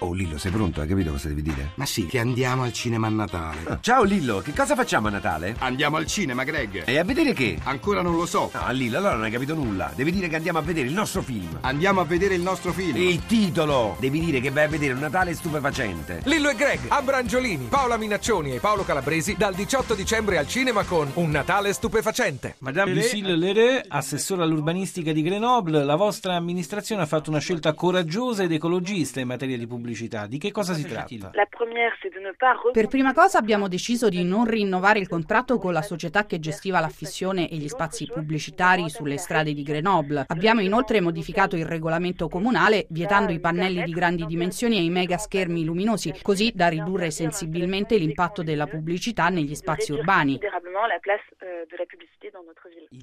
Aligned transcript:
Oh 0.00 0.12
Lillo, 0.12 0.38
sei 0.38 0.52
pronto? 0.52 0.80
Hai 0.80 0.86
capito 0.86 1.10
cosa 1.10 1.26
devi 1.26 1.42
dire? 1.42 1.72
Ma 1.74 1.84
sì, 1.84 2.06
che 2.06 2.20
andiamo 2.20 2.62
al 2.62 2.72
cinema 2.72 3.08
a 3.08 3.10
Natale. 3.10 3.58
Ah, 3.64 3.78
ciao 3.82 4.04
Lillo, 4.04 4.38
che 4.38 4.52
cosa 4.52 4.76
facciamo 4.76 5.08
a 5.08 5.10
Natale? 5.10 5.56
Andiamo 5.58 5.96
al 5.96 6.06
cinema, 6.06 6.44
Greg. 6.44 6.84
E 6.86 6.98
a 6.98 7.02
vedere 7.02 7.32
che? 7.32 7.58
Ancora 7.64 8.00
non 8.00 8.14
lo 8.14 8.24
so. 8.24 8.48
No, 8.54 8.70
Lillo, 8.70 8.98
allora 8.98 9.14
non 9.14 9.24
hai 9.24 9.32
capito 9.32 9.56
nulla. 9.56 9.90
Devi 9.96 10.12
dire 10.12 10.28
che 10.28 10.36
andiamo 10.36 10.60
a 10.60 10.62
vedere 10.62 10.86
il 10.86 10.94
nostro 10.94 11.20
film. 11.20 11.58
Andiamo 11.62 12.00
a 12.00 12.04
vedere 12.04 12.36
il 12.36 12.42
nostro 12.42 12.72
film. 12.72 12.96
Il 12.96 13.26
titolo! 13.26 13.96
Devi 13.98 14.20
dire 14.20 14.40
che 14.40 14.50
vai 14.50 14.64
a 14.64 14.68
vedere 14.68 14.92
un 14.92 15.00
Natale 15.00 15.34
stupefacente. 15.34 16.20
Lillo 16.26 16.50
e 16.50 16.54
Greg, 16.54 16.78
Abrangiolini, 16.86 17.66
Paola 17.68 17.96
Minaccioni 17.96 18.54
e 18.54 18.60
Paolo 18.60 18.84
Calabresi 18.84 19.34
dal 19.36 19.54
18 19.54 19.94
dicembre 19.94 20.38
al 20.38 20.46
cinema 20.46 20.84
con 20.84 21.10
Un 21.14 21.30
Natale 21.30 21.72
stupefacente. 21.72 22.54
Madame 22.60 22.94
Lucille 22.94 23.34
Lereux, 23.34 23.84
assessore 23.88 24.44
all'urbanistica 24.44 25.10
di 25.10 25.22
Grenoble, 25.22 25.82
la 25.82 25.96
vostra 25.96 26.36
amministrazione 26.36 27.02
ha 27.02 27.06
fatto 27.06 27.30
una 27.30 27.40
scelta 27.40 27.72
coraggiosa 27.72 28.44
ed 28.44 28.52
ecologista 28.52 29.18
in 29.18 29.26
materia 29.26 29.58
di 29.58 29.66
pubblicità. 29.66 29.86
Di 30.28 30.38
che 30.38 30.50
cosa 30.50 30.74
si 30.74 30.84
tratta? 30.84 31.30
Per 32.72 32.88
prima 32.88 33.14
cosa 33.14 33.38
abbiamo 33.38 33.68
deciso 33.68 34.08
di 34.08 34.22
non 34.22 34.44
rinnovare 34.44 34.98
il 34.98 35.08
contratto 35.08 35.58
con 35.58 35.72
la 35.72 35.82
società 35.82 36.26
che 36.26 36.38
gestiva 36.38 36.80
l'affissione 36.80 37.48
e 37.48 37.56
gli 37.56 37.68
spazi 37.68 38.06
pubblicitari 38.06 38.88
sulle 38.90 39.16
strade 39.16 39.54
di 39.54 39.62
Grenoble. 39.62 40.24
Abbiamo 40.28 40.60
inoltre 40.60 41.00
modificato 41.00 41.56
il 41.56 41.64
regolamento 41.64 42.28
comunale 42.28 42.86
vietando 42.90 43.32
i 43.32 43.40
pannelli 43.40 43.82
di 43.82 43.92
grandi 43.92 44.26
dimensioni 44.26 44.76
e 44.76 44.82
i 44.82 44.90
mega 44.90 45.16
schermi 45.16 45.64
luminosi, 45.64 46.14
così 46.22 46.52
da 46.54 46.68
ridurre 46.68 47.10
sensibilmente 47.10 47.96
l'impatto 47.96 48.42
della 48.42 48.66
pubblicità 48.66 49.28
negli 49.28 49.54
spazi 49.54 49.92
urbani. 49.92 50.38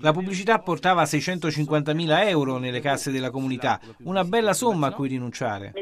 La 0.02 0.12
pubblicità 0.12 0.60
portava 0.60 1.04
650.000 1.04 2.28
euro 2.28 2.58
nelle 2.58 2.80
casse 2.80 3.12
della 3.12 3.30
comunità, 3.30 3.80
una 4.04 4.24
bella 4.24 4.54
somma 4.54 4.88
a 4.88 4.94
cui 4.94 5.08
rinunciare. 5.08 5.74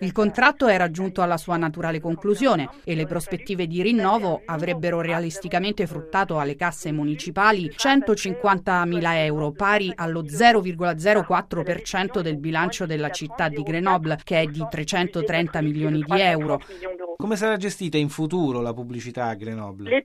Il 0.00 0.12
contratto 0.12 0.66
è 0.66 0.76
raggiunto 0.76 1.22
alla 1.22 1.36
sua 1.36 1.56
naturale 1.56 2.00
conclusione 2.00 2.68
e 2.84 2.94
le 2.94 3.06
prospettive 3.06 3.66
di 3.66 3.80
rinnovo 3.82 4.42
avrebbero 4.44 5.00
realisticamente 5.00 5.86
fruttato 5.86 6.38
alle 6.38 6.56
casse 6.56 6.92
municipali 6.92 7.68
150.000 7.68 9.14
euro, 9.24 9.52
pari 9.52 9.90
allo 9.94 10.22
0,04% 10.22 12.20
del 12.20 12.38
bilancio 12.38 12.86
della 12.86 13.10
città 13.10 13.48
di 13.48 13.62
Grenoble, 13.62 14.18
che 14.22 14.40
è 14.40 14.46
di 14.46 14.64
330 14.68 15.60
milioni 15.62 16.02
di 16.02 16.20
euro. 16.20 16.60
Come 17.16 17.36
sarà 17.36 17.56
gestita 17.56 17.96
in 17.96 18.08
futuro 18.08 18.60
la 18.60 18.72
pubblicità 18.72 19.26
a 19.26 19.34
Grenoble? 19.34 20.02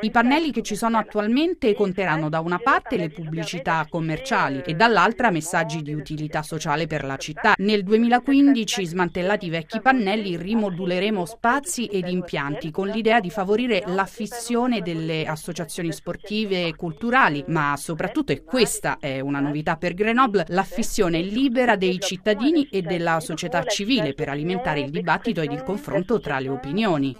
I 0.00 0.10
pannelli 0.12 0.52
che 0.52 0.62
ci 0.62 0.76
sono 0.76 0.96
attualmente 0.96 1.74
conterranno 1.74 2.28
da 2.28 2.38
una 2.38 2.58
parte 2.58 2.96
le 2.96 3.10
pubblicità 3.10 3.84
commerciali 3.90 4.62
e 4.64 4.74
dall'altra 4.74 5.30
messaggi 5.30 5.82
di 5.82 5.92
utilità 5.92 6.42
sociale 6.42 6.86
per 6.86 7.04
la 7.04 7.16
città. 7.16 7.54
Nel 7.58 7.82
2015, 7.82 8.86
smantellati 8.86 9.46
i 9.46 9.50
vecchi 9.50 9.80
pannelli, 9.80 10.36
rimoduleremo 10.36 11.24
spazi 11.24 11.86
ed 11.86 12.06
impianti 12.06 12.70
con 12.70 12.86
l'idea 12.86 13.18
di 13.18 13.30
favorire 13.30 13.82
l'affissione 13.86 14.82
delle 14.82 15.24
associazioni 15.24 15.90
sportive 15.90 16.66
e 16.66 16.76
culturali, 16.76 17.42
ma 17.48 17.74
soprattutto, 17.76 18.30
e 18.30 18.44
questa 18.44 18.98
è 19.00 19.18
una 19.18 19.40
novità 19.40 19.76
per 19.76 19.94
Grenoble, 19.94 20.44
l'affissione 20.48 21.20
libera 21.22 21.74
dei 21.74 21.98
cittadini 21.98 22.68
e 22.70 22.82
della 22.82 23.18
società 23.18 23.64
civile 23.64 24.14
per 24.14 24.28
alimentare 24.28 24.80
il 24.80 24.90
dibattito 24.90 25.40
ed 25.40 25.50
il 25.50 25.64
confronto 25.64 26.20
tra 26.20 26.38
le 26.38 26.50
opinioni. 26.50 27.16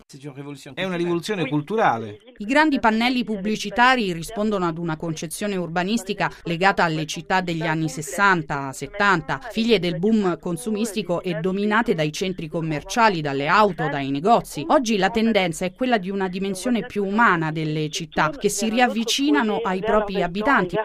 È 0.75 0.85
una 0.85 0.97
rivoluzione 0.97 1.49
culturale. 1.49 2.19
I 2.37 2.45
grandi 2.45 2.68
pannelli 2.77 3.25
pubblicitari 3.25 4.13
rispondono 4.13 4.67
ad 4.67 4.77
una 4.77 4.97
concezione 4.97 5.57
urbanistica 5.57 6.31
legata 6.45 6.85
alle 6.85 7.07
città 7.07 7.41
degli 7.41 7.63
anni 7.63 7.87
60-70, 7.87 9.51
figlie 9.51 9.79
del 9.79 9.99
boom 9.99 10.39
consumistico 10.39 11.23
e 11.23 11.35
dominate 11.41 11.95
dai 11.95 12.13
centri 12.13 12.49
commerciali, 12.49 13.23
dalle 13.23 13.47
auto, 13.47 13.89
dai 13.89 14.11
negozi. 14.11 14.65
Oggi 14.69 14.99
la 14.99 15.09
tendenza 15.11 15.65
è 15.65 15.73
quella 15.73 15.97
di 15.97 16.11
una 16.11 16.29
dimensione 16.29 16.85
più 16.85 17.07
umana 17.07 17.51
delle 17.51 17.89
città, 17.89 18.31
che 18.31 18.51
si 18.51 18.69
riavvicinano 18.69 19.57
ai 19.63 19.81
propri 19.81 20.23
abitanti. 20.23 20.77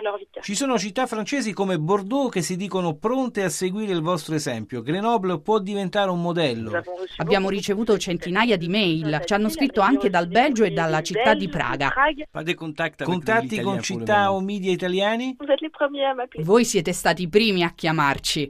Ci 0.41 0.56
sono 0.56 0.78
città 0.78 1.06
francesi 1.06 1.52
come 1.52 1.78
Bordeaux 1.78 2.31
che 2.31 2.41
si 2.41 2.56
dicono 2.56 2.96
pronte 2.96 3.44
a 3.44 3.50
seguire 3.50 3.91
il 3.91 4.02
vostro 4.02 4.36
esempio. 4.36 4.81
Grenoble 4.81 5.40
può 5.40 5.59
diventare 5.59 6.09
un 6.09 6.22
modello. 6.22 6.81
Abbiamo 7.18 7.50
ricevuto 7.50 7.97
centinaia 7.97 8.57
di 8.57 8.68
mail, 8.68 9.22
ci 9.25 9.34
hanno 9.34 9.50
scritto 9.50 9.81
anche 9.81 10.09
dal 10.09 10.28
Belgio 10.28 10.63
e 10.63 10.72
dalla 10.72 11.02
città 11.02 11.34
di 11.34 11.50
Praga. 11.50 11.72
Contatti 13.06 13.61
con 13.61 13.81
città 13.81 14.31
o 14.31 14.39
media 14.41 14.72
italiani? 14.72 15.35
Voi 16.44 16.66
siete 16.66 16.94
stati 16.94 17.23
i 17.23 17.29
primi 17.29 17.63
a 17.63 17.72
chiamarci. 17.73 18.41